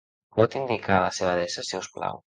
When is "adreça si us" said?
1.37-1.93